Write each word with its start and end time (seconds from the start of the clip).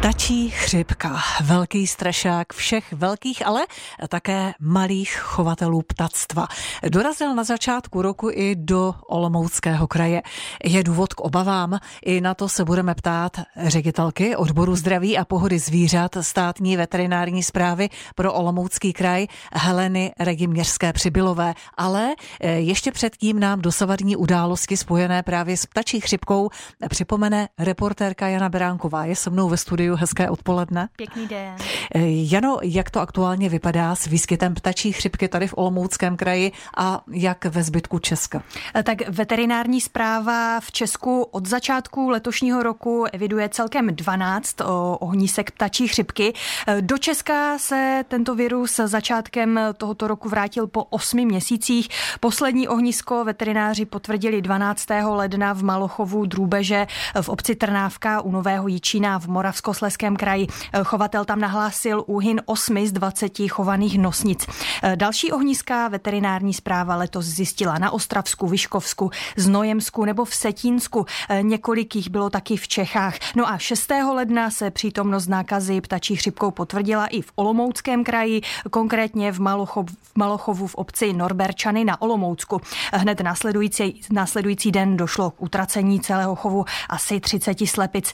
Ptačí 0.00 0.50
chřipka, 0.50 1.18
velký 1.44 1.86
strašák 1.86 2.52
všech 2.52 2.92
velkých, 2.92 3.46
ale 3.46 3.60
také 4.08 4.52
malých 4.60 5.12
chovatelů 5.12 5.82
ptactva. 5.82 6.46
Dorazil 6.88 7.34
na 7.34 7.44
začátku 7.44 8.02
roku 8.02 8.30
i 8.32 8.56
do 8.56 8.94
Olomouckého 9.06 9.86
kraje. 9.86 10.22
Je 10.64 10.84
důvod 10.84 11.14
k 11.14 11.20
obavám, 11.20 11.78
i 12.04 12.20
na 12.20 12.34
to 12.34 12.48
se 12.48 12.64
budeme 12.64 12.94
ptát 12.94 13.32
ředitelky 13.66 14.36
odboru 14.36 14.76
zdraví 14.76 15.18
a 15.18 15.24
pohody 15.24 15.58
zvířat 15.58 16.16
státní 16.20 16.76
veterinární 16.76 17.42
zprávy 17.42 17.88
pro 18.14 18.32
Olomoucký 18.32 18.92
kraj 18.92 19.26
Heleny 19.52 20.12
Regiměřské 20.18 20.92
Přibylové. 20.92 21.54
Ale 21.76 22.14
eh, 22.40 22.50
ještě 22.52 22.92
předtím 22.92 23.40
nám 23.40 23.60
dosavadní 23.60 24.16
události 24.16 24.76
spojené 24.76 25.22
právě 25.22 25.56
s 25.56 25.66
ptačí 25.66 26.00
chřipkou 26.00 26.50
připomene 26.88 27.48
reportérka 27.58 28.28
Jana 28.28 28.48
Beránková. 28.48 29.04
Je 29.04 29.16
se 29.16 29.30
mnou 29.30 29.48
ve 29.48 29.56
studiu 29.56 29.89
studiu. 29.90 29.96
Hezké 29.96 30.30
odpoledne. 30.30 30.88
Pěkný 30.96 31.26
den. 31.26 31.56
Eh, 31.94 32.00
Jano, 32.04 32.58
jak 32.62 32.90
to 32.90 33.00
aktuálně 33.00 33.48
vypadá 33.48 33.94
s 33.94 34.06
výskytem 34.06 34.54
ptačí 34.54 34.92
chřipky 34.92 35.28
tady 35.28 35.48
v 35.48 35.54
Olomouckém 35.56 36.16
kraji 36.16 36.52
a 36.76 37.02
jak 37.12 37.44
ve 37.44 37.62
zbytku 37.62 37.98
Česka? 37.98 38.42
Eh, 38.74 38.82
tak 38.82 39.08
veterinární 39.08 39.80
zpráva 39.80 40.60
v 40.60 40.72
Česku 40.72 41.22
od 41.22 41.46
začátku 41.46 42.08
letošního 42.08 42.62
roku 42.62 43.04
eviduje 43.12 43.48
celkem 43.48 43.86
12 43.96 44.56
ohnísek 45.00 45.50
ptačí 45.50 45.88
chřipky. 45.88 46.32
Eh, 46.66 46.82
do 46.82 46.98
Česka 46.98 47.58
se 47.58 48.04
tento 48.08 48.34
virus 48.34 48.76
začátkem 48.76 49.60
tohoto 49.76 50.08
roku 50.08 50.28
vrátil 50.28 50.66
po 50.66 50.84
8 50.84 51.24
měsících. 51.24 51.88
Poslední 52.20 52.68
ohnisko 52.68 53.24
veterináři 53.24 53.84
potvrdili 53.84 54.42
12. 54.42 55.14
ledna 55.16 55.52
v 55.52 55.62
Malochovu 55.62 56.26
Drůbeže 56.26 56.86
v 57.20 57.28
obci 57.28 57.54
Trnávka 57.54 58.20
u 58.20 58.30
Nového 58.30 58.68
Jičína 58.68 59.18
v 59.18 59.26
Moravsko 59.26 59.74
Moravskosleském 59.80 60.16
kraji. 60.16 60.46
Chovatel 60.84 61.24
tam 61.24 61.40
nahlásil 61.40 62.04
úhyn 62.06 62.40
8 62.44 62.86
z 62.86 62.92
20 62.92 63.32
chovaných 63.48 63.98
nosnic. 63.98 64.46
Další 64.94 65.32
ohniska 65.32 65.88
veterinární 65.88 66.54
zpráva 66.54 66.96
letos 66.96 67.24
zjistila 67.24 67.78
na 67.78 67.90
Ostravsku, 67.90 68.48
Vyškovsku, 68.48 69.10
Znojemsku 69.36 70.04
nebo 70.04 70.24
v 70.24 70.34
Setínsku. 70.34 71.06
Několik 71.42 71.96
jich 71.96 72.10
bylo 72.10 72.30
taky 72.30 72.56
v 72.56 72.68
Čechách. 72.68 73.14
No 73.36 73.48
a 73.48 73.58
6. 73.58 73.90
ledna 74.14 74.50
se 74.50 74.70
přítomnost 74.70 75.26
nákazy 75.26 75.80
ptačí 75.80 76.16
chřipkou 76.16 76.50
potvrdila 76.50 77.06
i 77.06 77.22
v 77.22 77.32
Olomouckém 77.34 78.04
kraji, 78.04 78.40
konkrétně 78.70 79.32
v, 79.32 79.40
Malochov, 79.40 79.86
v 79.90 80.16
Malochovu 80.16 80.66
v 80.66 80.74
obci 80.74 81.12
Norberčany 81.12 81.84
na 81.84 82.02
Olomoucku. 82.02 82.60
Hned 82.92 83.20
následující, 83.20 84.00
následující 84.12 84.72
den 84.72 84.96
došlo 84.96 85.30
k 85.30 85.42
utracení 85.42 86.00
celého 86.00 86.34
chovu 86.36 86.64
asi 86.88 87.20
30 87.20 87.58
slepic. 87.66 88.12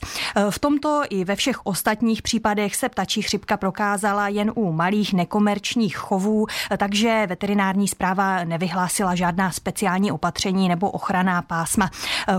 V 0.49 0.59
tomto 0.59 1.01
i 1.09 1.23
ve 1.23 1.35
všech 1.35 1.56
ostatních 1.63 2.21
případech 2.21 2.75
se 2.75 2.89
ptačí 2.89 3.21
chřipka 3.21 3.57
prokázala 3.57 4.27
jen 4.27 4.51
u 4.55 4.71
malých 4.71 5.13
nekomerčních 5.13 5.97
chovů, 5.97 6.45
takže 6.77 7.25
veterinární 7.29 7.87
zpráva 7.87 8.43
nevyhlásila 8.43 9.15
žádná 9.15 9.51
speciální 9.51 10.11
opatření 10.11 10.69
nebo 10.69 10.91
ochranná 10.91 11.41
pásma. 11.41 11.89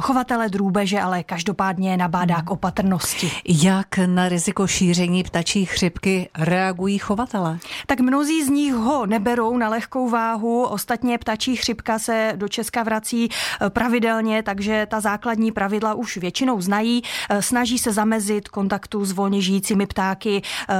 Chovatele 0.00 0.48
drůbeže 0.48 1.00
ale 1.00 1.22
každopádně 1.22 1.96
nabádá 1.96 2.42
k 2.42 2.50
opatrnosti. 2.50 3.30
Jak 3.64 3.98
na 4.06 4.28
riziko 4.28 4.66
šíření 4.66 5.22
ptačí 5.22 5.64
chřipky 5.64 6.28
reagují 6.38 6.98
chovatele? 6.98 7.58
Tak 7.86 8.00
mnozí 8.00 8.44
z 8.44 8.48
nich 8.48 8.74
ho 8.74 9.06
neberou 9.06 9.56
na 9.56 9.68
lehkou 9.68 10.10
váhu, 10.10 10.64
ostatně 10.64 11.18
ptačí 11.18 11.56
chřipka 11.56 11.98
se 11.98 12.32
do 12.36 12.48
Česka 12.48 12.82
vrací 12.82 13.28
pravidelně, 13.68 14.42
takže 14.42 14.86
ta 14.90 15.00
základní 15.00 15.52
pravidla 15.52 15.94
už 15.94 16.16
většinou 16.16 16.60
znají. 16.60 17.02
Snaží 17.40 17.78
se 17.78 17.92
zamezit 17.92 18.48
kontaktu 18.48 19.04
s 19.08 19.12
volně 19.12 19.40
žijícími 19.40 19.86
ptáky, 19.86 20.42
eh, 20.42 20.74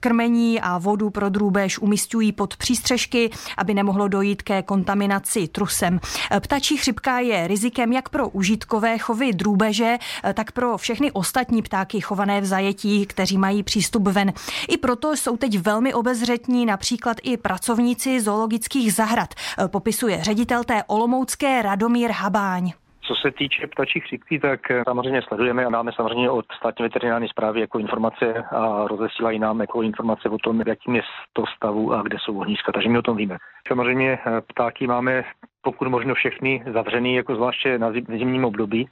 krmení 0.00 0.60
a 0.60 0.78
vodu 0.78 1.10
pro 1.10 1.28
drůbež 1.28 1.78
umistují 1.78 2.32
pod 2.32 2.56
přístřežky, 2.56 3.30
aby 3.56 3.74
nemohlo 3.74 4.08
dojít 4.08 4.42
ke 4.42 4.62
kontaminaci 4.62 5.48
trusem. 5.48 6.00
Eh, 6.30 6.40
ptačí 6.40 6.76
chřipka 6.76 7.18
je 7.18 7.46
rizikem 7.46 7.92
jak 7.92 8.08
pro 8.08 8.28
užitkové 8.28 8.98
chovy 8.98 9.32
drůbeže, 9.32 9.98
eh, 10.24 10.34
tak 10.34 10.52
pro 10.52 10.78
všechny 10.78 11.12
ostatní 11.12 11.62
ptáky 11.62 12.00
chované 12.00 12.40
v 12.40 12.46
zajetí, 12.46 13.06
kteří 13.06 13.38
mají 13.38 13.62
přístup 13.62 14.08
ven. 14.08 14.32
I 14.68 14.76
proto 14.76 15.16
jsou 15.16 15.36
teď 15.36 15.58
velmi 15.58 15.94
obezřetní 15.94 16.66
například 16.66 17.16
i 17.22 17.36
pracovníci 17.36 18.20
zoologických 18.20 18.94
zahrad, 18.94 19.34
popisuje 19.66 20.24
ředitel 20.24 20.64
té 20.64 20.84
olomoucké 20.84 21.62
Radomír 21.62 22.10
Habáň. 22.10 22.72
Co 23.10 23.16
se 23.16 23.30
týče 23.30 23.66
ptačí 23.66 24.00
chřipky, 24.00 24.38
tak 24.38 24.70
eh, 24.70 24.82
samozřejmě 24.86 25.22
sledujeme 25.22 25.64
a 25.64 25.68
máme 25.68 25.92
samozřejmě 25.92 26.30
od 26.30 26.44
státní 26.56 26.82
veterinární 26.82 27.28
zprávy 27.28 27.60
jako 27.60 27.78
informace 27.78 28.34
a 28.34 28.86
rozesílají 28.86 29.38
nám 29.38 29.60
jako 29.60 29.82
informace 29.82 30.28
o 30.28 30.38
tom, 30.38 30.62
jakým 30.66 30.96
je 30.96 31.02
to 31.32 31.44
stavu 31.56 31.94
a 31.94 32.02
kde 32.02 32.16
jsou 32.20 32.38
ohniska, 32.38 32.72
takže 32.72 32.88
my 32.88 32.98
o 32.98 33.02
tom 33.02 33.16
víme. 33.16 33.38
Samozřejmě 33.68 34.18
eh, 34.26 34.40
ptáky 34.40 34.86
máme 34.86 35.24
pokud 35.62 35.88
možno 35.88 36.14
všechny 36.14 36.64
zavřený, 36.72 37.14
jako 37.14 37.34
zvláště 37.34 37.78
na 37.78 37.92
zimním 37.92 38.44
období 38.44 38.88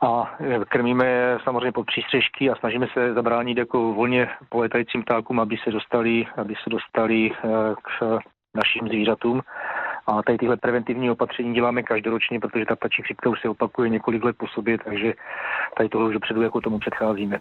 a 0.00 0.34
eh, 0.40 0.64
krmíme 0.68 1.06
je 1.06 1.38
samozřejmě 1.44 1.72
pod 1.72 1.86
přístřežky 1.86 2.50
a 2.50 2.54
snažíme 2.54 2.86
se 2.92 3.14
zabránit 3.14 3.58
jako 3.58 3.92
volně 3.92 4.28
poletajícím 4.48 5.02
ptákům, 5.02 5.40
aby 5.40 5.56
se 5.56 5.70
dostali, 5.70 6.26
aby 6.36 6.54
se 6.64 6.70
dostali 6.70 7.30
k 7.82 8.18
našim 8.54 8.88
zvířatům. 8.88 9.42
A 10.06 10.22
tady 10.22 10.38
tyhle 10.38 10.56
preventivní 10.56 11.10
opatření 11.10 11.54
děláme 11.54 11.82
každoročně, 11.82 12.40
protože 12.40 12.66
ta 12.66 12.76
ptačí 12.76 13.02
chřipka 13.02 13.30
už 13.30 13.40
se 13.40 13.48
opakuje 13.48 13.88
několik 13.88 14.24
let 14.24 14.36
po 14.38 14.46
sobě, 14.48 14.78
takže 14.78 15.14
tady 15.76 15.88
toho 15.88 16.06
už 16.06 16.14
dopředu 16.14 16.42
jako 16.42 16.60
tomu 16.60 16.78
předcházíme. 16.78 17.40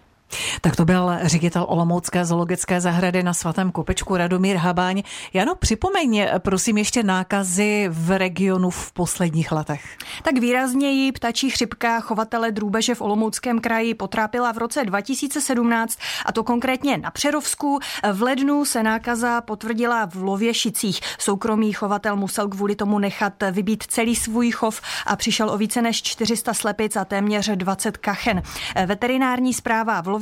Tak 0.61 0.75
to 0.75 0.85
byl 0.85 1.11
ředitel 1.21 1.65
Olomoucké 1.69 2.25
zoologické 2.25 2.81
zahrady 2.81 3.23
na 3.23 3.33
svatém 3.33 3.71
Kopečku 3.71 4.17
Radomír 4.17 4.57
Habáň. 4.57 5.03
Jano, 5.33 5.55
připomeň 5.55 6.25
prosím 6.37 6.77
ještě 6.77 7.03
nákazy 7.03 7.87
v 7.91 8.17
regionu 8.17 8.69
v 8.69 8.91
posledních 8.91 9.51
letech. 9.51 9.97
Tak 10.23 10.37
výrazněji 10.37 11.11
ptačí 11.11 11.49
chřipka 11.49 11.99
chovatele 11.99 12.51
drůbeže 12.51 12.95
v 12.95 13.01
Olomouckém 13.01 13.59
kraji 13.59 13.93
potrápila 13.93 14.51
v 14.51 14.57
roce 14.57 14.85
2017 14.85 15.99
a 16.25 16.31
to 16.31 16.43
konkrétně 16.43 16.97
na 16.97 17.11
Přerovsku. 17.11 17.79
V 18.13 18.21
lednu 18.21 18.65
se 18.65 18.83
nákaza 18.83 19.41
potvrdila 19.41 20.05
v 20.05 20.15
Lověšicích. 20.15 20.99
Soukromý 21.17 21.73
chovatel 21.73 22.15
musel 22.15 22.47
kvůli 22.47 22.75
tomu 22.75 22.99
nechat 22.99 23.33
vybít 23.51 23.83
celý 23.83 24.15
svůj 24.15 24.51
chov 24.51 24.81
a 25.05 25.15
přišel 25.15 25.49
o 25.49 25.57
více 25.57 25.81
než 25.81 26.03
400 26.03 26.53
slepic 26.53 26.95
a 26.95 27.05
téměř 27.05 27.49
20 27.55 27.97
kachen. 27.97 28.41
Veterinární 28.85 29.53
zpráva 29.53 30.01
v 30.01 30.07
Lověšicích, 30.07 30.20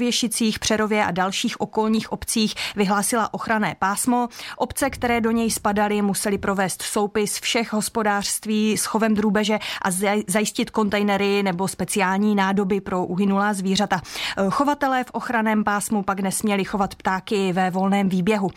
Přerově 0.59 1.05
a 1.05 1.11
dalších 1.11 1.61
okolních 1.61 2.11
obcích 2.11 2.55
vyhlásila 2.75 3.33
ochranné 3.33 3.75
pásmo. 3.79 4.27
Obce, 4.57 4.89
které 4.89 5.21
do 5.21 5.31
něj 5.31 5.51
spadaly, 5.51 6.01
museli 6.01 6.37
provést 6.37 6.81
soupis 6.81 7.39
všech 7.39 7.73
hospodářství 7.73 8.77
s 8.77 8.85
chovem 8.85 9.13
drůbeže 9.13 9.59
a 9.81 9.91
zajistit 10.27 10.69
kontejnery 10.69 11.43
nebo 11.43 11.67
speciální 11.67 12.35
nádoby 12.35 12.81
pro 12.81 13.05
uhynulá 13.05 13.53
zvířata. 13.53 14.01
Chovatelé 14.49 15.03
v 15.03 15.11
ochranném 15.11 15.63
pásmu 15.63 16.03
pak 16.03 16.19
nesměli 16.19 16.63
chovat 16.63 16.95
ptáky 16.95 17.53
ve 17.53 17.69
volném 17.69 18.09
výběhu. 18.09 18.49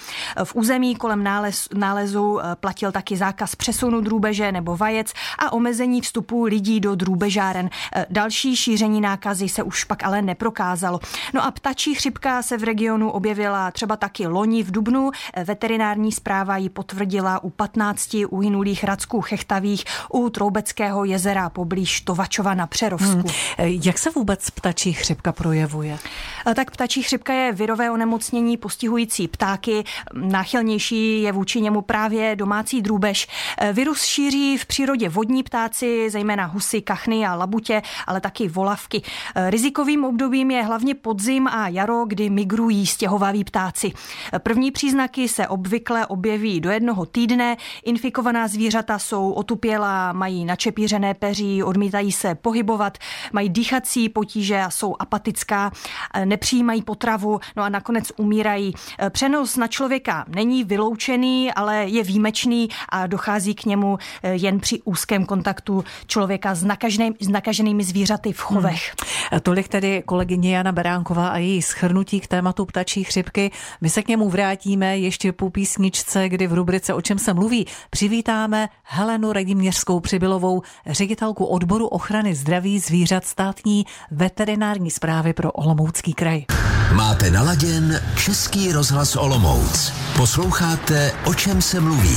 V 0.44 0.54
území 0.54 0.96
kolem 0.96 1.24
nález, 1.24 1.68
nálezu 1.74 2.40
platil 2.60 2.92
taky 2.92 3.16
zákaz 3.16 3.54
přesunu 3.54 4.00
drůbeže 4.00 4.52
nebo 4.52 4.76
vajec 4.76 5.12
a 5.38 5.52
omezení 5.52 6.00
vstupu 6.00 6.44
lidí 6.44 6.80
do 6.80 6.94
drůbežáren. 6.94 7.70
Další 8.10 8.56
šíření 8.56 9.00
nákazy 9.00 9.48
se 9.48 9.62
už 9.62 9.84
pak 9.84 10.04
ale 10.04 10.22
neprokázalo. 10.22 11.00
No 11.32 11.44
a 11.44 11.50
ptačí 11.50 11.94
chřipka 11.94 12.42
se 12.42 12.56
v 12.56 12.64
regionu 12.64 13.10
objevila 13.10 13.70
třeba 13.70 13.96
taky 13.96 14.26
loni 14.26 14.62
v 14.62 14.70
Dubnu. 14.70 15.10
Veterinární 15.44 16.12
zpráva 16.12 16.56
ji 16.56 16.68
potvrdila 16.68 17.44
u 17.44 17.50
15 17.50 18.16
uhynulých 18.28 18.84
radsků 18.84 19.20
chechtavých 19.20 19.84
u 20.12 20.30
Troubeckého 20.30 21.04
jezera 21.04 21.50
poblíž 21.50 22.00
Tovačova 22.00 22.54
na 22.54 22.66
Přerovsku. 22.66 23.12
Hmm. 23.12 23.24
Jak 23.58 23.98
se 23.98 24.10
vůbec 24.10 24.50
ptačí 24.50 24.92
chřipka 24.92 25.32
projevuje? 25.32 25.98
Tak 26.54 26.70
ptačí 26.70 27.02
chřipka 27.02 27.32
je 27.32 27.52
virové 27.52 27.90
onemocnění 27.90 28.56
postihující 28.56 29.28
ptáky. 29.28 29.84
Náchylnější 30.14 31.22
je 31.22 31.32
vůči 31.32 31.60
němu 31.60 31.82
právě 31.82 32.36
domácí 32.36 32.82
drůbež. 32.82 33.28
Virus 33.72 34.04
šíří 34.04 34.58
v 34.58 34.66
přírodě 34.66 35.08
vodní 35.08 35.42
ptáci, 35.42 36.10
zejména 36.10 36.44
husy, 36.44 36.82
kachny 36.82 37.26
a 37.26 37.34
labutě, 37.34 37.82
ale 38.06 38.20
taky 38.20 38.48
volavky. 38.48 39.02
Rizikovým 39.48 40.04
obdobím 40.04 40.50
je 40.50 40.62
hlavně 40.62 40.94
pod 40.94 41.21
podzim 41.22 41.48
a 41.48 41.68
jaro, 41.68 42.04
kdy 42.06 42.30
migrují 42.30 42.86
stěhovaví 42.86 43.44
ptáci. 43.44 43.92
První 44.38 44.70
příznaky 44.70 45.28
se 45.28 45.48
obvykle 45.48 46.06
objeví 46.06 46.60
do 46.60 46.70
jednoho 46.70 47.06
týdne. 47.06 47.56
Infikovaná 47.84 48.48
zvířata 48.48 48.98
jsou 48.98 49.32
otupělá, 49.32 50.12
mají 50.12 50.44
načepířené 50.44 51.14
peří, 51.14 51.62
odmítají 51.62 52.12
se 52.12 52.34
pohybovat, 52.34 52.98
mají 53.32 53.48
dýchací 53.48 54.08
potíže 54.08 54.60
a 54.60 54.70
jsou 54.70 54.96
apatická, 54.98 55.72
nepřijímají 56.24 56.82
potravu, 56.82 57.40
no 57.56 57.62
a 57.62 57.68
nakonec 57.68 58.12
umírají. 58.16 58.74
Přenos 59.10 59.56
na 59.56 59.66
člověka 59.66 60.24
není 60.28 60.64
vyloučený, 60.64 61.52
ale 61.52 61.84
je 61.84 62.02
výjimečný 62.02 62.68
a 62.88 63.06
dochází 63.06 63.54
k 63.54 63.64
němu 63.64 63.98
jen 64.22 64.60
při 64.60 64.82
úzkém 64.84 65.26
kontaktu 65.26 65.84
člověka 66.06 66.54
s, 66.54 66.64
nakažený, 66.64 67.10
s 67.20 67.28
nakaženými 67.28 67.84
zvířaty 67.84 68.32
v 68.32 68.40
chovech. 68.40 68.94
Hmm. 69.30 69.40
Tolik 69.40 69.68
tedy 69.68 70.02
kolegyně 70.06 70.56
Jana 70.56 70.72
Beránková 71.12 71.28
a 71.28 71.38
její 71.38 71.62
schrnutí 71.62 72.20
k 72.20 72.26
tématu 72.26 72.66
ptačí 72.66 73.04
chřipky. 73.04 73.50
My 73.80 73.90
se 73.90 74.02
k 74.02 74.08
němu 74.08 74.28
vrátíme 74.28 74.98
ještě 74.98 75.32
po 75.32 75.50
písničce, 75.50 76.28
kdy 76.28 76.46
v 76.46 76.52
rubrice 76.52 76.94
O 76.94 77.00
čem 77.00 77.18
se 77.18 77.34
mluví 77.34 77.66
přivítáme 77.90 78.68
Helenu 78.82 79.32
Rediměřskou 79.32 80.00
Přibylovou, 80.00 80.62
ředitelku 80.86 81.44
odboru 81.44 81.86
ochrany 81.86 82.34
zdraví 82.34 82.78
zvířat 82.78 83.24
státní 83.24 83.84
veterinární 84.10 84.90
zprávy 84.90 85.32
pro 85.32 85.52
Olomoucký 85.52 86.14
kraj. 86.14 86.44
Máte 86.94 87.30
naladěn 87.30 88.02
Český 88.16 88.72
rozhlas 88.72 89.16
Olomouc. 89.16 89.92
Posloucháte 90.16 91.12
O 91.24 91.34
čem 91.34 91.62
se 91.62 91.80
mluví. 91.80 92.16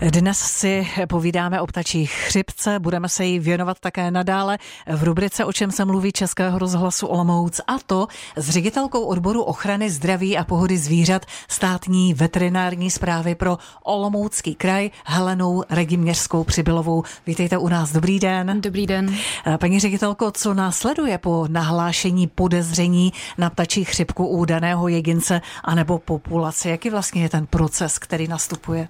Dnes 0.00 0.38
si 0.38 0.88
povídáme 1.08 1.60
o 1.60 1.66
ptačí 1.66 2.06
chřipce, 2.06 2.78
budeme 2.78 3.08
se 3.08 3.24
jí 3.24 3.38
věnovat 3.38 3.80
také 3.80 4.10
nadále 4.10 4.58
v 4.96 5.02
rubrice 5.02 5.44
O 5.44 5.52
čem 5.52 5.70
se 5.70 5.84
mluví 5.84 6.12
Českého 6.12 6.58
rozhlasu 6.58 7.06
Olomouc 7.06 7.60
a 7.66 7.78
to 7.86 8.06
s 8.36 8.50
ředitelkou 8.50 9.04
odboru 9.04 9.42
ochrany 9.42 9.90
zdraví 9.90 10.38
a 10.38 10.44
pohody 10.44 10.78
zvířat 10.78 11.26
státní 11.48 12.14
veterinární 12.14 12.90
zprávy 12.90 13.34
pro 13.34 13.58
Olomoucký 13.82 14.54
kraj 14.54 14.90
Helenou 15.04 15.62
Regiměřskou 15.70 16.44
Přibylovou. 16.44 17.02
Vítejte 17.26 17.58
u 17.58 17.68
nás, 17.68 17.92
dobrý 17.92 18.18
den. 18.18 18.60
Dobrý 18.60 18.86
den. 18.86 19.16
Paní 19.60 19.80
ředitelko, 19.80 20.30
co 20.30 20.54
následuje 20.54 21.18
po 21.18 21.46
nahlášení 21.48 22.26
podezření 22.26 23.12
na 23.38 23.50
ptačí 23.50 23.84
chřipku 23.84 24.26
u 24.26 24.44
daného 24.44 24.88
jedince 24.88 25.40
anebo 25.64 25.98
populace? 25.98 26.70
Jaký 26.70 26.90
vlastně 26.90 27.22
je 27.22 27.28
ten 27.28 27.46
proces, 27.46 27.98
který 27.98 28.28
nastupuje? 28.28 28.88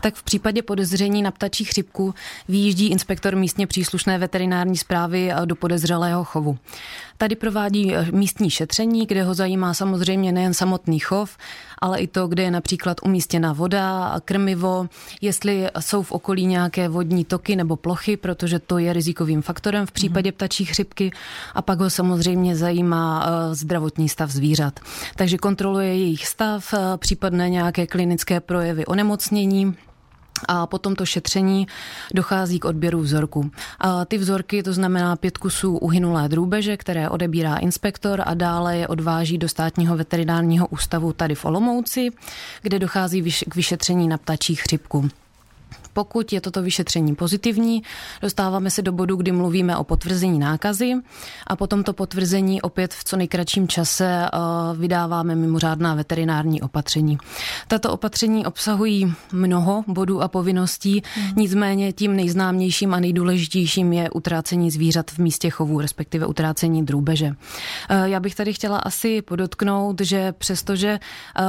Tak 0.00 0.14
v 0.14 0.22
případě 0.22 0.37
podezření 0.62 1.22
na 1.22 1.30
ptačí 1.30 1.64
chřipku 1.64 2.14
výjíždí 2.48 2.86
inspektor 2.86 3.36
místně 3.36 3.66
příslušné 3.66 4.18
veterinární 4.18 4.76
zprávy 4.76 5.32
do 5.44 5.56
podezřelého 5.56 6.24
chovu. 6.24 6.58
Tady 7.18 7.36
provádí 7.36 7.94
eh, 7.94 8.06
místní 8.12 8.50
šetření, 8.50 9.06
kde 9.06 9.22
ho 9.22 9.34
zajímá 9.34 9.74
samozřejmě 9.74 10.32
nejen 10.32 10.54
samotný 10.54 10.98
chov, 10.98 11.36
ale 11.78 11.98
i 11.98 12.06
to, 12.06 12.28
kde 12.28 12.42
je 12.42 12.50
například 12.50 12.96
umístěna 13.04 13.52
voda, 13.52 14.14
krmivo, 14.24 14.88
jestli 15.20 15.68
jsou 15.80 16.02
v 16.02 16.12
okolí 16.12 16.46
nějaké 16.46 16.88
vodní 16.88 17.24
toky 17.24 17.56
nebo 17.56 17.76
plochy, 17.76 18.16
protože 18.16 18.58
to 18.58 18.78
je 18.78 18.92
rizikovým 18.92 19.42
faktorem 19.42 19.86
v 19.86 19.92
případě 19.92 20.32
ptačí 20.32 20.64
chřipky 20.64 21.10
a 21.54 21.62
pak 21.62 21.80
ho 21.80 21.90
samozřejmě 21.90 22.56
zajímá 22.56 23.26
eh, 23.26 23.54
zdravotní 23.54 24.08
stav 24.08 24.30
zvířat. 24.30 24.80
Takže 25.16 25.38
kontroluje 25.38 25.88
jejich 25.88 26.26
stav, 26.26 26.74
eh, 26.74 26.78
případné 26.96 27.50
nějaké 27.50 27.86
klinické 27.86 28.40
projevy 28.40 28.86
onemocnění, 28.86 29.74
a 30.48 30.66
po 30.66 30.78
tomto 30.78 31.06
šetření 31.06 31.66
dochází 32.14 32.58
k 32.58 32.64
odběru 32.64 33.00
vzorku. 33.00 33.50
A 33.80 34.04
ty 34.04 34.18
vzorky, 34.18 34.62
to 34.62 34.72
znamená 34.72 35.16
pět 35.16 35.38
kusů 35.38 35.78
uhynulé 35.78 36.28
drůbeže, 36.28 36.76
které 36.76 37.08
odebírá 37.08 37.56
inspektor 37.56 38.22
a 38.26 38.34
dále 38.34 38.76
je 38.76 38.88
odváží 38.88 39.38
do 39.38 39.48
státního 39.48 39.96
veterinárního 39.96 40.66
ústavu 40.66 41.12
tady 41.12 41.34
v 41.34 41.44
Olomouci, 41.44 42.10
kde 42.62 42.78
dochází 42.78 43.32
k 43.48 43.54
vyšetření 43.54 44.08
na 44.08 44.18
ptačí 44.18 44.54
chřipku. 44.54 45.10
Pokud 45.92 46.32
je 46.32 46.40
toto 46.40 46.62
vyšetření 46.62 47.14
pozitivní, 47.14 47.82
dostáváme 48.22 48.70
se 48.70 48.82
do 48.82 48.92
bodu, 48.92 49.16
kdy 49.16 49.32
mluvíme 49.32 49.76
o 49.76 49.84
potvrzení 49.84 50.38
nákazy 50.38 50.94
a 51.46 51.56
potom 51.56 51.84
to 51.84 51.92
potvrzení 51.92 52.62
opět 52.62 52.94
v 52.94 53.04
co 53.04 53.16
nejkratším 53.16 53.68
čase 53.68 54.06
eh, 54.06 54.28
vydáváme 54.76 55.34
mimořádná 55.34 55.94
veterinární 55.94 56.62
opatření. 56.62 57.18
Tato 57.68 57.92
opatření 57.92 58.46
obsahují 58.46 59.14
mnoho 59.32 59.84
bodů 59.86 60.22
a 60.22 60.28
povinností, 60.28 61.02
mm. 61.16 61.32
nicméně 61.36 61.92
tím 61.92 62.16
nejznámějším 62.16 62.94
a 62.94 63.00
nejdůležitějším 63.00 63.92
je 63.92 64.10
utrácení 64.10 64.70
zvířat 64.70 65.10
v 65.10 65.18
místě 65.18 65.50
chovu, 65.50 65.80
respektive 65.80 66.26
utrácení 66.26 66.86
drůbeže. 66.86 67.32
Eh, 67.88 68.08
já 68.08 68.20
bych 68.20 68.34
tady 68.34 68.52
chtěla 68.52 68.78
asi 68.78 69.22
podotknout, 69.22 70.00
že 70.00 70.32
přestože 70.32 70.98
eh, 71.38 71.42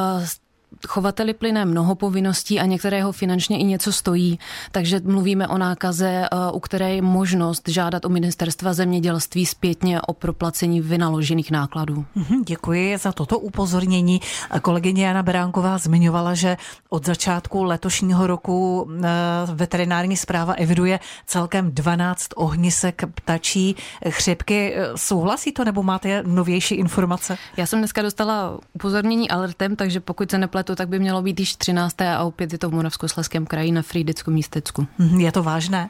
chovateli 0.88 1.34
plyne 1.34 1.66
mnoho 1.66 1.96
povinností 1.96 2.60
a 2.60 2.66
některého 2.66 3.12
finančně 3.12 3.60
i 3.60 3.64
něco 3.64 3.92
stojí, 3.92 4.40
takže 4.72 5.02
mluvíme 5.04 5.48
o 5.48 5.58
nákaze, 5.58 6.08
eh, 6.08 6.52
u 6.54 6.60
které 6.60 6.96
je 6.96 7.02
možnost 7.02 7.70
žádat 7.70 8.06
o 8.06 8.10
ministerstva 8.10 8.74
zemědělství 8.74 9.46
zpětně 9.46 10.02
o 10.02 10.14
proplacení 10.14 10.82
vynaložených 10.82 11.52
nákladů. 11.52 12.06
Mhm, 12.16 12.44
děkuji 12.44 12.98
za 12.98 13.12
toto 13.12 13.40
upozornění. 13.40 14.22
Kolegyně 14.62 15.06
Jana 15.06 15.24
Beránková 15.24 15.78
zmiňovala, 15.78 16.34
že 16.34 16.58
od 16.90 17.06
začátku 17.06 17.64
letošního 17.64 18.28
roku 18.28 18.90
eh, 19.04 19.08
veterinární 19.54 20.18
zpráva 20.18 20.54
eviduje 20.54 21.00
celkem 21.26 21.72
12 21.72 22.28
ohnisek 22.36 23.02
ptačí 23.16 23.76
chřipky. 24.10 24.76
Souhlasí 24.96 25.52
to 25.52 25.66
nebo 25.66 25.84
máte 25.84 26.24
novější 26.24 26.76
informace? 26.76 27.38
Já 27.58 27.66
jsem 27.66 27.80
dneska 27.80 28.02
dostala 28.02 28.60
upozornění 28.74 29.30
alertem, 29.30 29.76
takže 29.76 30.00
pokud 30.00 30.32
se 30.32 30.38
nepletu, 30.60 30.72
letu, 30.72 30.76
tak 30.76 30.90
by 30.90 31.00
mělo 31.00 31.22
být 31.22 31.40
již 31.40 31.56
13. 31.56 32.02
a 32.02 32.24
opět 32.24 32.54
je 32.54 32.60
to 32.60 32.70
v 32.70 32.74
Moravskoslezském 32.74 33.46
kraji 33.46 33.72
na 33.72 33.82
Frýdecku 33.82 34.32
místecku. 34.32 34.88
Mhm, 34.98 35.20
je 35.20 35.32
to 35.32 35.44
vážné? 35.44 35.90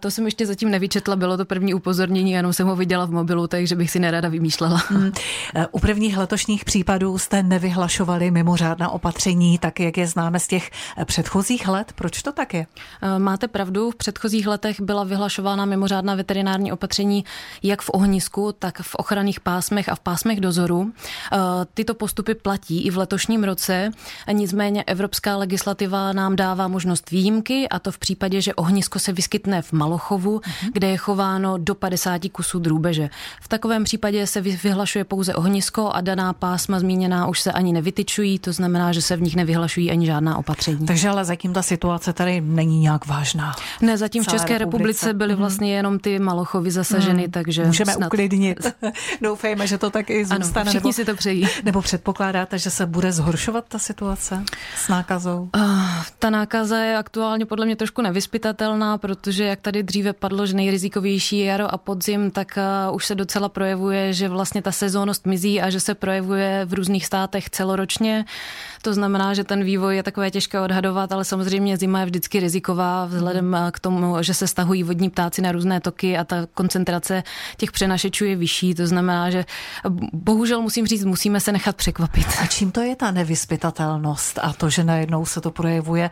To 0.00 0.10
jsem 0.10 0.24
ještě 0.24 0.46
zatím 0.46 0.70
nevyčetla, 0.70 1.16
bylo 1.16 1.36
to 1.36 1.44
první 1.44 1.74
upozornění, 1.74 2.32
jenom 2.32 2.52
jsem 2.52 2.66
ho 2.66 2.76
viděla 2.76 3.04
v 3.04 3.10
mobilu, 3.10 3.46
takže 3.46 3.76
bych 3.76 3.90
si 3.90 4.00
nerada 4.00 4.28
vymýšlela. 4.28 4.82
Hmm. 4.88 5.12
U 5.70 5.80
prvních 5.80 6.16
letošních 6.16 6.64
případů 6.64 7.18
jste 7.18 7.42
nevyhlašovali 7.42 8.30
mimořádná 8.30 8.90
opatření, 8.90 9.58
tak 9.58 9.80
jak 9.80 9.96
je 9.96 10.06
známe 10.06 10.40
z 10.40 10.48
těch 10.48 10.70
předchozích 11.04 11.68
let. 11.68 11.92
Proč 11.94 12.22
to 12.22 12.32
tak 12.32 12.54
je? 12.54 12.66
E, 13.02 13.18
máte 13.18 13.48
pravdu, 13.48 13.90
v 13.90 13.94
předchozích 13.94 14.46
letech 14.46 14.80
byla 14.80 15.04
vyhlašována 15.04 15.64
mimořádná 15.64 16.14
veterinární 16.14 16.72
opatření 16.72 17.24
jak 17.62 17.82
v 17.82 17.90
ohnisku, 17.92 18.54
tak 18.58 18.82
v 18.82 18.94
ochranných 18.94 19.40
pásmech 19.40 19.88
a 19.88 19.94
v 19.94 20.00
pásmech 20.00 20.40
dozoru. 20.40 20.92
E, 21.32 21.38
tyto 21.74 21.94
postupy 21.94 22.34
platí 22.34 22.86
i 22.86 22.90
v 22.90 22.98
letošním 22.98 23.44
roce, 23.44 23.90
nicméně 24.32 24.84
evropská 24.84 25.36
legislativa 25.36 26.12
nám 26.12 26.36
dává 26.36 26.68
možnost 26.68 27.10
výjimky 27.10 27.68
a 27.68 27.78
to 27.78 27.92
v 27.92 27.98
případě, 27.98 28.40
že 28.40 28.54
ohnisko 28.54 28.98
se 28.98 29.12
vyskytne 29.12 29.33
vyskytne 29.34 29.62
v 29.62 29.72
Malochovu, 29.72 30.38
uh-huh. 30.38 30.70
kde 30.72 30.88
je 30.88 30.96
chováno 30.96 31.58
do 31.58 31.74
50 31.74 32.20
kusů 32.32 32.58
drůbeže. 32.58 33.10
V 33.40 33.48
takovém 33.48 33.84
případě 33.84 34.26
se 34.26 34.40
vyhlašuje 34.40 35.04
pouze 35.04 35.34
ohnisko 35.34 35.90
a 35.90 36.00
daná 36.00 36.32
pásma 36.32 36.80
zmíněná 36.80 37.26
už 37.26 37.40
se 37.40 37.52
ani 37.52 37.72
nevytyčují, 37.72 38.38
to 38.38 38.52
znamená, 38.52 38.92
že 38.92 39.02
se 39.02 39.16
v 39.16 39.22
nich 39.22 39.36
nevyhlašují 39.36 39.90
ani 39.90 40.06
žádná 40.06 40.38
opatření. 40.38 40.86
Takže 40.86 41.08
ale 41.08 41.24
zatím 41.24 41.52
ta 41.52 41.62
situace 41.62 42.12
tady 42.12 42.40
není 42.40 42.80
nějak 42.80 43.06
vážná. 43.06 43.54
Ne, 43.80 43.98
zatím 43.98 44.22
v 44.22 44.26
České 44.26 44.58
republice, 44.58 45.06
republice 45.06 45.14
byly 45.14 45.32
mhm. 45.32 45.38
vlastně 45.38 45.76
jenom 45.76 45.98
ty 45.98 46.18
malochovy 46.18 46.70
zasaženy, 46.70 47.22
hmm. 47.22 47.32
takže 47.32 47.64
můžeme 47.64 47.92
snad... 47.92 48.06
uklidnit. 48.06 48.66
Doufejme, 49.22 49.66
že 49.66 49.78
to 49.78 49.90
tak 49.90 50.10
i 50.10 50.24
zůstane. 50.24 50.60
Ano, 50.60 50.70
všichni 50.70 50.88
nebo, 50.88 50.92
si 50.92 51.04
to 51.04 51.14
přejí. 51.14 51.48
Nebo 51.64 51.82
předpokládáte, 51.82 52.58
že 52.58 52.70
se 52.70 52.86
bude 52.86 53.12
zhoršovat 53.12 53.64
ta 53.68 53.78
situace 53.78 54.44
s 54.76 54.88
nákazou? 54.88 55.50
Uh, 55.56 55.62
ta 56.18 56.30
nákaza 56.30 56.78
je 56.78 56.96
aktuálně 56.96 57.46
podle 57.46 57.66
mě 57.66 57.76
trošku 57.76 58.02
nevyspytatelná, 58.02 58.98
protože 58.98 59.23
že 59.26 59.44
jak 59.44 59.60
tady 59.60 59.82
dříve 59.82 60.12
padlo, 60.12 60.46
že 60.46 60.54
nejrizikovější 60.54 61.38
je 61.38 61.44
jaro 61.44 61.74
a 61.74 61.78
podzim, 61.78 62.30
tak 62.30 62.58
uh, 62.88 62.94
už 62.94 63.06
se 63.06 63.14
docela 63.14 63.48
projevuje, 63.48 64.12
že 64.12 64.28
vlastně 64.28 64.62
ta 64.62 64.72
sezónnost 64.72 65.26
mizí 65.26 65.60
a 65.60 65.70
že 65.70 65.80
se 65.80 65.94
projevuje 65.94 66.64
v 66.64 66.74
různých 66.74 67.06
státech 67.06 67.50
celoročně. 67.50 68.24
To 68.82 68.94
znamená, 68.94 69.34
že 69.34 69.44
ten 69.44 69.64
vývoj 69.64 69.96
je 69.96 70.02
takové 70.02 70.30
těžké 70.30 70.60
odhadovat, 70.60 71.12
ale 71.12 71.24
samozřejmě 71.24 71.76
zima 71.76 72.00
je 72.00 72.06
vždycky 72.06 72.40
riziková 72.40 73.06
vzhledem 73.06 73.44
mm. 73.44 73.70
k 73.72 73.78
tomu, 73.80 74.16
že 74.20 74.34
se 74.34 74.46
stahují 74.48 74.82
vodní 74.82 75.10
ptáci 75.10 75.42
na 75.42 75.52
různé 75.52 75.80
toky 75.80 76.18
a 76.18 76.24
ta 76.24 76.46
koncentrace 76.54 77.22
těch 77.56 77.72
přenašečů 77.72 78.24
je 78.24 78.36
vyšší. 78.36 78.74
To 78.74 78.86
znamená, 78.86 79.30
že 79.30 79.44
bohužel 80.12 80.62
musím 80.62 80.86
říct, 80.86 81.04
musíme 81.04 81.40
se 81.40 81.52
nechat 81.52 81.76
překvapit. 81.76 82.26
A 82.42 82.46
čím 82.46 82.72
to 82.72 82.80
je 82.80 82.96
ta 82.96 83.10
nevyspytatelnost 83.10 84.38
a 84.42 84.52
to, 84.52 84.70
že 84.70 84.84
najednou 84.84 85.26
se 85.26 85.40
to 85.40 85.50
projevuje 85.50 86.10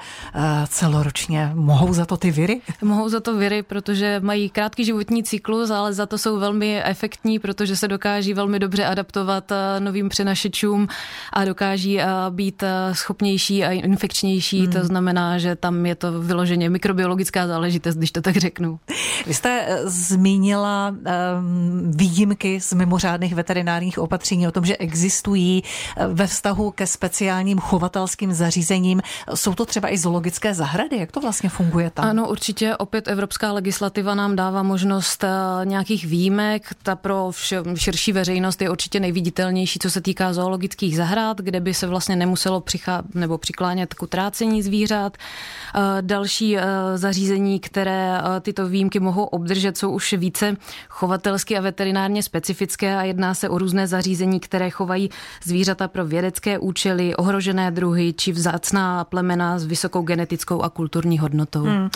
celoročně? 0.68 1.50
Mohou 1.54 1.92
za 1.92 2.06
to 2.06 2.16
ty 2.16 2.30
viry? 2.30 2.60
Mohou 2.82 3.01
mohou 3.02 3.10
za 3.10 3.20
to 3.20 3.36
viry, 3.36 3.62
protože 3.62 4.20
mají 4.20 4.50
krátký 4.50 4.84
životní 4.84 5.24
cyklus, 5.24 5.70
ale 5.70 5.92
za 5.92 6.06
to 6.06 6.18
jsou 6.18 6.38
velmi 6.38 6.84
efektní, 6.84 7.38
protože 7.38 7.76
se 7.76 7.88
dokáží 7.88 8.34
velmi 8.34 8.58
dobře 8.58 8.84
adaptovat 8.84 9.52
eh, 9.52 9.80
novým 9.80 10.08
přenašečům 10.08 10.88
a 11.32 11.44
dokáží 11.44 12.00
eh, 12.00 12.06
být 12.30 12.64
schopnější 12.92 13.64
a 13.64 13.70
infekčnější. 13.70 14.62
Hmm. 14.62 14.72
To 14.72 14.84
znamená, 14.84 15.38
že 15.38 15.56
tam 15.56 15.86
je 15.86 15.94
to 15.94 16.22
vyloženě 16.22 16.70
mikrobiologická 16.70 17.46
záležitost, 17.46 17.96
když 17.96 18.12
to 18.12 18.22
tak 18.22 18.36
řeknu. 18.36 18.78
Vy 19.26 19.34
jste 19.34 19.78
zmínila 19.84 20.88
um, 20.88 21.90
výjimky 21.90 22.60
z 22.60 22.72
mimořádných 22.72 23.34
veterinárních 23.34 23.98
opatření 23.98 24.48
o 24.48 24.52
tom, 24.52 24.64
že 24.64 24.76
existují 24.76 25.62
ve 26.08 26.26
vztahu 26.26 26.70
ke 26.70 26.86
speciálním 26.86 27.58
chovatelským 27.58 28.32
zařízením. 28.32 29.02
Jsou 29.34 29.54
to 29.54 29.66
třeba 29.66 29.92
i 29.92 29.98
zoologické 29.98 30.54
zahrady? 30.54 30.96
Jak 30.98 31.12
to 31.12 31.20
vlastně 31.20 31.48
funguje 31.48 31.90
tam? 31.90 32.04
Ano, 32.04 32.28
určitě. 32.28 32.76
Opět 32.92 33.08
evropská 33.08 33.52
legislativa 33.52 34.14
nám 34.14 34.36
dává 34.36 34.62
možnost 34.62 35.24
eh, 35.24 35.28
nějakých 35.64 36.06
výjimek. 36.06 36.62
Ta 36.82 36.96
pro 36.96 37.30
širší 37.74 38.12
veřejnost 38.12 38.62
je 38.62 38.70
určitě 38.70 39.00
nejviditelnější, 39.00 39.78
co 39.78 39.90
se 39.90 40.00
týká 40.00 40.32
zoologických 40.32 40.96
zahrad, 40.96 41.40
kde 41.40 41.60
by 41.60 41.74
se 41.74 41.86
vlastně 41.86 42.16
nemuselo 42.16 42.60
přichá, 42.60 43.02
nebo 43.14 43.38
přiklánět 43.38 43.94
k 43.94 44.02
utrácení 44.02 44.62
zvířat. 44.62 45.16
Eh, 45.16 45.80
další 46.00 46.58
eh, 46.58 46.62
zařízení, 46.94 47.60
které 47.60 48.20
tyto 48.40 48.68
výjimky 48.68 49.00
mohou 49.00 49.24
obdržet, 49.24 49.78
jsou 49.78 49.90
už 49.90 50.12
více 50.12 50.56
chovatelsky 50.88 51.58
a 51.58 51.60
veterinárně 51.60 52.22
specifické 52.22 52.96
a 52.96 53.02
jedná 53.02 53.34
se 53.34 53.48
o 53.48 53.58
různé 53.58 53.86
zařízení, 53.86 54.40
které 54.40 54.70
chovají 54.70 55.10
zvířata 55.44 55.88
pro 55.88 56.06
vědecké 56.06 56.58
účely, 56.58 57.16
ohrožené 57.16 57.70
druhy 57.70 58.12
či 58.12 58.32
vzácná 58.32 59.04
plemena 59.04 59.58
s 59.58 59.64
vysokou 59.64 60.02
genetickou 60.02 60.62
a 60.62 60.70
kulturní 60.70 61.18
hodnotou. 61.18 61.62
Hmm. 61.62 61.90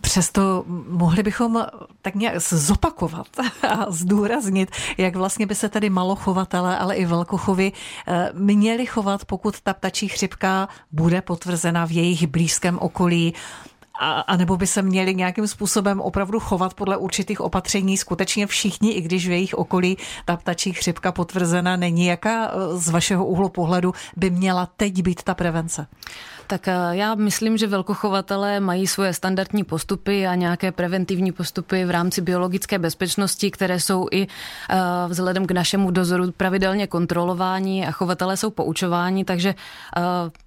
Přesto 0.00 0.64
mohli 0.88 1.22
bychom 1.22 1.66
tak 2.02 2.14
nějak 2.14 2.40
zopakovat 2.40 3.26
a 3.68 3.86
zdůraznit, 3.90 4.70
jak 4.98 5.16
vlastně 5.16 5.46
by 5.46 5.54
se 5.54 5.68
tady 5.68 5.90
malochovatele, 5.90 6.78
ale 6.78 6.96
i 6.96 7.06
velkochovy 7.06 7.72
eh, 8.06 8.30
měli 8.34 8.86
chovat, 8.86 9.24
pokud 9.24 9.60
ta 9.60 9.74
ptačí 9.74 10.08
chřipka 10.08 10.68
bude 10.92 11.22
potvrzena 11.22 11.86
v 11.86 11.90
jejich 11.90 12.26
blízkém 12.26 12.78
okolí 12.78 13.34
a, 14.00 14.20
a 14.20 14.36
nebo 14.36 14.56
by 14.56 14.66
se 14.66 14.82
měli 14.82 15.14
nějakým 15.14 15.46
způsobem 15.46 16.00
opravdu 16.00 16.40
chovat 16.40 16.74
podle 16.74 16.96
určitých 16.96 17.40
opatření 17.40 17.96
skutečně 17.96 18.46
všichni, 18.46 18.92
i 18.92 19.00
když 19.00 19.28
v 19.28 19.30
jejich 19.30 19.54
okolí 19.54 19.96
ta 20.24 20.36
ptačí 20.36 20.72
chřipka 20.72 21.12
potvrzena 21.12 21.76
není. 21.76 22.06
Jaká 22.06 22.48
eh, 22.48 22.78
z 22.78 22.88
vašeho 22.88 23.26
úhlu 23.26 23.48
pohledu 23.48 23.92
by 24.16 24.30
měla 24.30 24.66
teď 24.76 25.02
být 25.02 25.22
ta 25.22 25.34
prevence? 25.34 25.86
Tak 26.50 26.68
eh, 26.68 26.74
já 26.92 27.14
myslím, 27.14 27.56
že 27.56 27.66
velkochovatelé 27.66 28.60
mají 28.60 28.86
svoje 28.86 29.14
standardní 29.14 29.64
postupy 29.64 30.26
a 30.26 30.34
nějaké 30.34 30.72
preventivní 30.72 31.32
postupy 31.32 31.84
v 31.84 31.90
rámci 31.90 32.20
biologické 32.20 32.78
bezpečnosti, 32.78 33.50
které 33.50 33.80
jsou 33.80 34.06
i 34.10 34.22
eh, 34.22 34.76
vzhledem 35.08 35.46
k 35.46 35.50
našemu 35.50 35.90
dozoru 35.90 36.32
pravidelně 36.32 36.86
kontrolováni 36.86 37.86
a 37.86 37.90
chovatelé 37.90 38.36
jsou 38.36 38.50
poučováni, 38.50 39.24
takže 39.24 39.54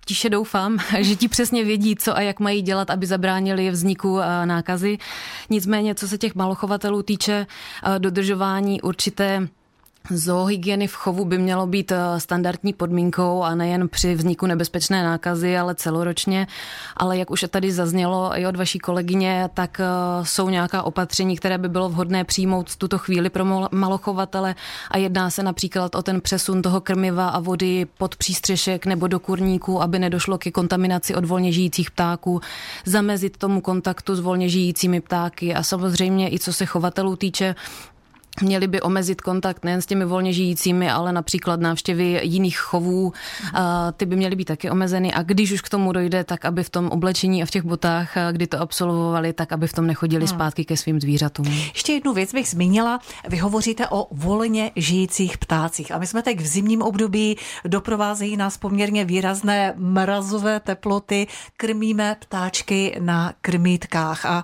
tiše 0.05 0.29
doufám, 0.29 0.77
že 0.99 1.15
ti 1.15 1.27
přesně 1.27 1.63
vědí, 1.63 1.95
co 1.95 2.17
a 2.17 2.21
jak 2.21 2.39
mají 2.39 2.61
dělat, 2.61 2.89
aby 2.89 3.05
zabránili 3.05 3.71
vzniku 3.71 4.19
nákazy. 4.45 4.97
Nicméně, 5.49 5.95
co 5.95 6.07
se 6.07 6.17
těch 6.17 6.35
malochovatelů 6.35 7.03
týče, 7.03 7.47
dodržování 7.97 8.81
určité 8.81 9.47
Zoohygieny 10.09 10.87
v 10.87 10.93
chovu 10.93 11.25
by 11.25 11.37
mělo 11.37 11.67
být 11.67 11.91
eh, 11.91 12.19
standardní 12.19 12.73
podmínkou 12.73 13.43
a 13.43 13.55
nejen 13.55 13.89
při 13.89 14.15
vzniku 14.15 14.45
nebezpečné 14.45 15.03
nákazy, 15.03 15.57
ale 15.57 15.75
celoročně. 15.75 16.47
Ale 16.97 17.17
jak 17.17 17.31
už 17.31 17.45
tady 17.49 17.71
zaznělo 17.71 18.31
i 18.39 18.47
od 18.47 18.55
vaší 18.55 18.79
kolegyně, 18.79 19.49
tak 19.53 19.79
eh, 19.79 19.85
jsou 20.23 20.49
nějaká 20.49 20.83
opatření, 20.83 21.37
které 21.37 21.57
by 21.57 21.69
bylo 21.69 21.89
vhodné 21.89 22.23
přijmout 22.23 22.69
v 22.69 22.77
tuto 22.77 22.97
chvíli 22.97 23.29
pro 23.29 23.45
malochovatele 23.71 24.55
a 24.91 24.97
jedná 24.97 25.29
se 25.29 25.43
například 25.43 25.95
o 25.95 26.03
ten 26.03 26.21
přesun 26.21 26.61
toho 26.61 26.81
krmiva 26.81 27.29
a 27.29 27.39
vody 27.39 27.85
pod 27.97 28.15
přístřešek 28.15 28.85
nebo 28.85 29.07
do 29.07 29.19
kurníku, 29.19 29.81
aby 29.81 29.99
nedošlo 29.99 30.37
ke 30.37 30.51
kontaminaci 30.51 31.15
od 31.15 31.25
volně 31.25 31.51
žijících 31.51 31.91
ptáků, 31.91 32.41
zamezit 32.85 33.37
tomu 33.37 33.61
kontaktu 33.61 34.15
s 34.15 34.19
volně 34.19 34.49
žijícími 34.49 35.01
ptáky 35.01 35.55
a 35.55 35.63
samozřejmě 35.63 36.33
i 36.33 36.39
co 36.39 36.53
se 36.53 36.65
chovatelů 36.65 37.15
týče, 37.15 37.55
Měli 38.41 38.67
by 38.67 38.81
omezit 38.81 39.21
kontakt 39.21 39.65
nejen 39.65 39.81
s 39.81 39.85
těmi 39.85 40.05
volně 40.05 40.33
žijícími, 40.33 40.91
ale 40.91 41.13
například 41.13 41.59
návštěvy 41.59 42.19
jiných 42.23 42.57
chovů. 42.57 43.13
Ty 43.97 44.05
by 44.05 44.15
měly 44.15 44.35
být 44.35 44.45
taky 44.45 44.69
omezeny 44.69 45.13
a 45.13 45.23
když 45.23 45.51
už 45.51 45.61
k 45.61 45.69
tomu 45.69 45.91
dojde, 45.91 46.23
tak 46.23 46.45
aby 46.45 46.63
v 46.63 46.69
tom 46.69 46.89
oblečení 46.89 47.43
a 47.43 47.45
v 47.45 47.49
těch 47.49 47.63
botách, 47.63 48.13
kdy 48.31 48.47
to 48.47 48.61
absolvovali, 48.61 49.33
tak 49.33 49.51
aby 49.51 49.67
v 49.67 49.73
tom 49.73 49.87
nechodili 49.87 50.25
hmm. 50.25 50.35
zpátky 50.35 50.65
ke 50.65 50.77
svým 50.77 51.01
zvířatům. 51.01 51.45
Ještě 51.73 51.93
jednu 51.93 52.13
věc 52.13 52.33
bych 52.33 52.49
zmínila. 52.49 52.99
Vy 53.29 53.37
hovoříte 53.37 53.87
o 53.87 54.07
volně 54.11 54.71
žijících 54.75 55.37
ptácích 55.37 55.91
a 55.91 55.97
my 55.97 56.07
jsme 56.07 56.21
teď 56.21 56.39
v 56.39 56.45
zimním 56.45 56.81
období, 56.81 57.37
doprovázejí 57.65 58.37
nás 58.37 58.57
poměrně 58.57 59.05
výrazné 59.05 59.73
mrazové 59.77 60.59
teploty, 60.59 61.27
krmíme 61.57 62.15
ptáčky 62.19 62.97
na 62.99 63.33
krmítkách 63.41 64.25
a 64.25 64.43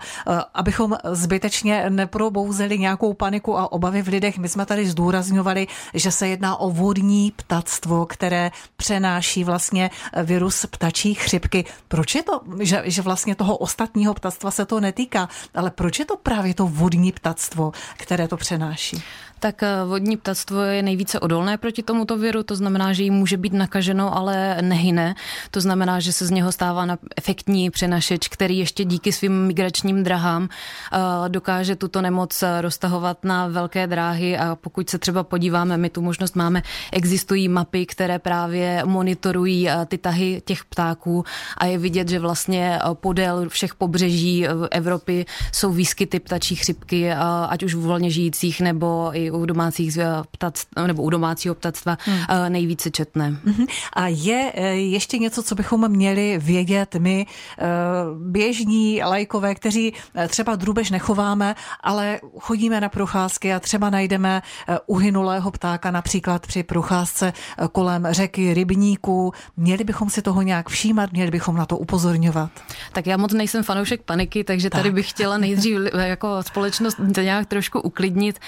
abychom 0.54 0.98
zbytečně 1.12 1.90
neprobouzeli 1.90 2.80
nějakou 2.80 3.14
paniku 3.14 3.58
a 3.58 3.72
obavy 3.80 4.02
v 4.02 4.08
lidech. 4.08 4.38
My 4.38 4.50
jsme 4.50 4.66
tady 4.66 4.88
zdůrazňovali, 4.92 5.68
že 5.94 6.12
se 6.12 6.28
jedná 6.28 6.60
o 6.60 6.70
vodní 6.70 7.32
ptactvo, 7.32 8.06
které 8.06 8.52
přenáší 8.76 9.44
vlastně 9.44 9.90
virus 10.24 10.66
ptačí 10.68 11.14
chřipky. 11.14 11.66
Proč 11.88 12.16
je 12.16 12.24
to, 12.24 12.42
že, 12.60 12.84
že 12.86 13.02
vlastně 13.02 13.36
toho 13.36 13.58
ostatního 13.58 14.14
ptactva 14.14 14.52
se 14.52 14.66
to 14.66 14.80
netýká, 14.80 15.30
ale 15.56 15.72
proč 15.72 16.00
je 16.00 16.06
to 16.06 16.18
právě 16.18 16.54
to 16.54 16.68
vodní 16.68 17.12
ptactvo, 17.12 17.72
které 17.98 18.28
to 18.28 18.38
přenáší? 18.38 19.00
Tak 19.40 19.64
eh, 19.64 19.84
vodní 19.86 20.18
ptactvo 20.18 20.62
je 20.62 20.84
nejvíce 20.84 21.20
odolné 21.20 21.58
proti 21.58 21.84
tomuto 21.84 22.18
viru, 22.18 22.44
to 22.44 22.56
znamená, 22.56 22.94
že 22.94 23.04
jí 23.04 23.12
může 23.12 23.38
být 23.38 23.54
nakaženo, 23.54 24.18
ale 24.18 24.58
nehyne. 24.62 25.16
To 25.52 25.62
znamená, 25.62 26.00
že 26.00 26.14
se 26.14 26.26
z 26.26 26.32
něho 26.32 26.52
stává 26.52 26.86
na 26.86 26.98
efektní 27.18 27.70
přenašeč, 27.70 28.28
který 28.28 28.58
ještě 28.58 28.86
díky 28.86 29.12
svým 29.12 29.48
migračním 29.48 30.04
drahám 30.04 30.50
eh, 30.50 31.30
dokáže 31.30 31.76
tuto 31.76 32.02
nemoc 32.02 32.44
roztahovat 32.62 33.24
na 33.24 33.48
velké 33.48 33.88
dráhy. 33.88 34.38
A 34.38 34.56
pokud 34.56 34.90
se 34.90 34.98
třeba 34.98 35.24
podíváme, 35.24 35.78
my 35.78 35.90
tu 35.90 36.02
možnost 36.02 36.36
máme, 36.36 36.62
existují 36.92 37.48
mapy, 37.48 37.86
které 37.86 38.20
právě 38.20 38.82
monitorují 38.86 39.70
eh, 39.70 39.86
ty 39.86 39.98
tahy 39.98 40.42
těch 40.46 40.66
ptáků. 40.66 41.24
A 41.58 41.66
je 41.66 41.78
vidět, 41.78 42.10
že 42.10 42.20
vlastně 42.20 42.80
podél 42.94 43.50
všech 43.50 43.76
pobřeží 43.76 44.48
Evropy 44.72 45.26
jsou 45.52 45.72
výskyty 45.72 46.20
ptačí 46.20 46.56
chřipky, 46.56 47.12
ať 47.50 47.64
už 47.64 47.76
volně 47.76 48.10
žijících 48.10 48.62
nebo 48.62 49.10
i 49.14 49.29
u 49.32 49.46
domácích 49.46 49.98
ptac, 50.32 50.66
nebo 50.88 51.04
u 51.04 51.10
domácího 51.10 51.56
ptactva 51.56 51.98
hmm. 52.06 52.24
nejvíce 52.50 52.92
četné. 52.92 53.30
Mhm. 53.44 53.66
A 53.94 54.08
je 54.08 54.52
e, 54.56 54.76
ještě 54.76 55.18
něco, 55.18 55.44
co 55.44 55.56
bychom 55.56 55.90
měli 55.92 56.38
vědět 56.38 56.96
my, 56.96 57.26
e, 57.26 57.66
běžní 58.20 59.02
lajkové, 59.04 59.56
kteří 59.56 59.94
třeba 60.28 60.56
drůbež 60.56 60.92
nechováme, 60.92 61.56
ale 61.84 62.20
chodíme 62.40 62.82
na 62.82 62.90
procházky 62.90 63.54
a 63.54 63.60
třeba 63.60 63.90
najdeme 63.90 64.42
uhynulého 64.88 65.52
ptáka 65.52 65.92
například 65.92 66.48
při 66.48 66.64
procházce 66.64 67.34
kolem 67.72 68.08
řeky 68.10 68.54
rybníků. 68.54 69.34
Měli 69.58 69.84
bychom 69.84 70.10
si 70.10 70.22
toho 70.22 70.42
nějak 70.42 70.70
všímat, 70.70 71.12
měli 71.12 71.32
bychom 71.32 71.56
na 71.56 71.66
to 71.66 71.78
upozorňovat. 71.78 72.52
Tak 72.94 73.08
já 73.08 73.18
moc 73.18 73.34
nejsem 73.34 73.64
fanoušek 73.64 74.02
paniky, 74.02 74.44
takže 74.44 74.70
tady 74.70 74.84
tak. 74.84 74.94
bych 74.94 75.10
chtěla 75.10 75.38
nejdřív 75.38 75.78
jako 75.94 76.44
společnost 76.44 76.98
nějak 77.22 77.48
trošku 77.48 77.80
uklidnit. 77.80 78.40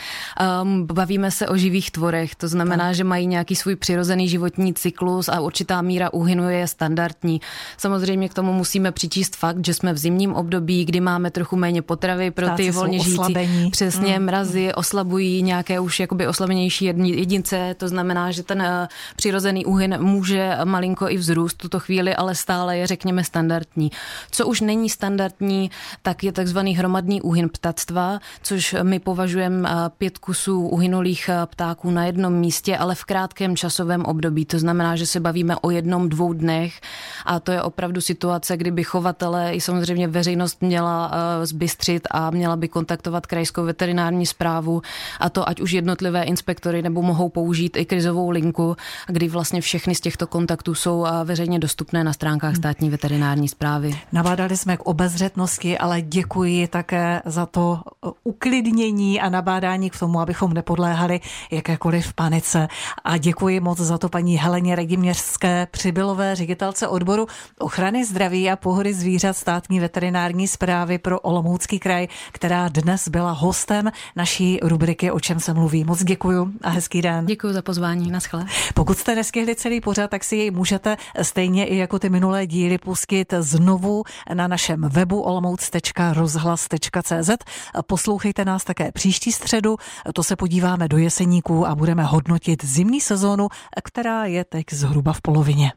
Um, 0.61 0.70
bavíme 0.79 1.31
se 1.31 1.47
o 1.47 1.57
živých 1.57 1.91
tvorech, 1.91 2.35
to 2.35 2.47
znamená, 2.47 2.87
tak. 2.87 2.95
že 2.95 3.03
mají 3.03 3.27
nějaký 3.27 3.55
svůj 3.55 3.75
přirozený 3.75 4.29
životní 4.29 4.73
cyklus 4.73 5.29
a 5.29 5.39
určitá 5.39 5.81
míra 5.81 6.13
úhynu 6.13 6.49
je 6.49 6.67
standardní. 6.67 7.41
Samozřejmě 7.77 8.29
k 8.29 8.33
tomu 8.33 8.53
musíme 8.53 8.91
přičíst 8.91 9.35
fakt, 9.35 9.65
že 9.65 9.73
jsme 9.73 9.93
v 9.93 9.97
zimním 9.97 10.33
období, 10.33 10.85
kdy 10.85 10.99
máme 10.99 11.31
trochu 11.31 11.55
méně 11.55 11.81
potravy 11.81 12.31
pro 12.31 12.45
Ptáci 12.45 12.63
ty 12.63 12.71
volně 12.71 12.99
žijící. 12.99 13.35
Přesně, 13.71 14.15
hmm. 14.15 14.25
mrazy 14.25 14.73
oslabují 14.73 15.43
nějaké 15.43 15.79
už 15.79 15.99
jakoby 15.99 16.27
oslabenější 16.27 16.85
jedince, 16.85 17.75
to 17.77 17.87
znamená, 17.87 18.31
že 18.31 18.43
ten 18.43 18.61
eh, 18.61 18.87
přirozený 19.15 19.65
úhyn 19.65 19.97
může 19.99 20.57
malinko 20.63 21.09
i 21.09 21.17
vzrůst 21.17 21.57
tuto 21.57 21.79
chvíli, 21.79 22.15
ale 22.15 22.35
stále 22.35 22.77
je, 22.77 22.87
řekněme, 22.87 23.23
standardní. 23.23 23.91
Co 24.31 24.47
už 24.47 24.61
není 24.61 24.89
standardní, 24.89 25.71
tak 26.01 26.23
je 26.23 26.31
takzvaný 26.31 26.75
hromadný 26.75 27.21
úhyn 27.21 27.49
ptactva, 27.49 28.19
což 28.41 28.75
my 28.83 28.99
považujeme 28.99 29.69
eh, 29.69 29.89
pět 29.97 30.17
kusů 30.17 30.60
uhynulých 30.67 31.29
eh, 31.29 31.45
ptáků 31.45 31.91
na 31.91 32.05
jednom 32.05 32.33
místě, 32.33 32.77
ale 32.77 32.95
v 32.95 33.03
krátkém 33.03 33.55
časovém 33.55 34.05
období. 34.05 34.45
To 34.45 34.59
znamená, 34.59 34.95
že 34.95 35.05
se 35.05 35.19
bavíme 35.19 35.55
o 35.61 35.69
jednom, 35.69 36.09
dvou 36.09 36.33
dnech 36.33 36.81
a 37.25 37.39
to 37.39 37.51
je 37.51 37.61
opravdu 37.61 38.01
situace, 38.01 38.57
kdyby 38.57 38.83
chovatele 38.83 39.53
i 39.53 39.61
samozřejmě 39.61 40.07
veřejnost 40.07 40.61
měla 40.61 41.11
eh, 41.13 41.45
zbystřit 41.45 42.07
a 42.11 42.29
měla 42.29 42.55
by 42.55 42.67
kontaktovat 42.67 43.27
krajskou 43.27 43.63
veterinární 43.63 44.25
zprávu 44.25 44.81
a 45.19 45.29
to 45.29 45.49
ať 45.49 45.61
už 45.61 45.71
jednotlivé 45.71 46.23
inspektory 46.23 46.81
nebo 46.81 47.01
mohou 47.01 47.29
použít 47.29 47.77
i 47.77 47.85
krizovou 47.85 48.29
linku, 48.29 48.75
kdy 49.07 49.27
vlastně 49.27 49.61
všechny 49.61 49.95
z 49.95 50.01
těchto 50.01 50.27
kontaktů 50.27 50.75
jsou 50.75 51.05
veřejně 51.23 51.59
dostupné 51.59 52.03
na 52.03 52.13
stránkách 52.13 52.55
státní 52.55 52.89
veterinární 52.89 53.47
zprávy. 53.47 53.99
Nabádali 54.11 54.57
jsme 54.57 54.77
k 54.77 54.81
obezřetnosti, 54.81 55.77
ale 55.77 56.01
děkuji 56.01 56.67
také 56.67 57.21
za 57.25 57.45
to 57.45 57.79
uklidnění 58.23 59.21
a 59.21 59.29
nabádání 59.29 59.89
k 59.89 59.99
tomu, 59.99 60.19
abychom 60.51 60.53
nepodléhali 60.53 61.19
jakékoliv 61.51 62.13
panice. 62.13 62.67
A 63.03 63.17
děkuji 63.17 63.59
moc 63.59 63.79
za 63.79 63.97
to 63.97 64.09
paní 64.09 64.37
Heleně 64.37 64.75
Rediměřské, 64.75 65.67
přibylové 65.71 66.35
ředitelce 66.35 66.87
odboru 66.87 67.27
ochrany 67.59 68.05
zdraví 68.05 68.49
a 68.49 68.55
pohody 68.55 68.93
zvířat 68.93 69.37
státní 69.37 69.79
veterinární 69.79 70.47
zprávy 70.47 70.97
pro 70.97 71.19
Olomoucký 71.19 71.79
kraj, 71.79 72.07
která 72.31 72.69
dnes 72.69 73.07
byla 73.07 73.31
hostem 73.31 73.91
naší 74.15 74.59
rubriky 74.63 75.11
O 75.11 75.19
čem 75.19 75.39
se 75.39 75.53
mluví. 75.53 75.83
Moc 75.83 76.03
děkuji 76.03 76.47
a 76.61 76.69
hezký 76.69 77.01
den. 77.01 77.25
Děkuji 77.25 77.53
za 77.53 77.61
pozvání. 77.61 78.11
Naschle. 78.11 78.45
Pokud 78.73 78.97
jste 78.97 79.15
nestihli 79.15 79.55
celý 79.55 79.81
pořad, 79.81 80.09
tak 80.09 80.23
si 80.23 80.35
jej 80.35 80.51
můžete 80.51 80.97
stejně 81.21 81.65
i 81.65 81.77
jako 81.77 81.99
ty 81.99 82.09
minulé 82.09 82.47
díly 82.47 82.77
pustit 82.77 83.33
znovu 83.39 84.03
na 84.33 84.47
našem 84.47 84.81
webu 84.81 85.21
olomouc.rozhlas.cz. 85.21 87.29
Poslouchejte 87.87 88.45
nás 88.45 88.63
také 88.63 88.91
příští 88.91 89.31
středu, 89.31 89.77
to 90.13 90.23
se 90.23 90.35
podíváme 90.41 90.87
do 90.87 90.97
jeseníků 90.97 91.67
a 91.67 91.75
budeme 91.75 92.03
hodnotit 92.03 92.65
zimní 92.65 93.01
sezónu, 93.01 93.47
která 93.83 94.25
je 94.25 94.43
teď 94.43 94.65
zhruba 94.71 95.13
v 95.13 95.21
polovině. 95.21 95.71